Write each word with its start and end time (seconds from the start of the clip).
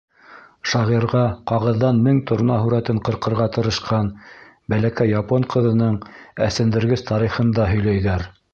Шағирға 0.69 1.19
ҡағыҙҙан 1.51 1.99
мең 2.07 2.21
торна 2.31 2.55
һүрәтен 2.63 3.01
ҡырҡырға 3.09 3.47
тырышҡан 3.57 4.09
бәләкәй 4.75 5.13
япон 5.15 5.47
ҡыҙының 5.55 6.01
әсендергес 6.49 7.09
тарихын 7.13 7.57
да 7.61 7.73
һөйләйҙәр. 7.75 8.31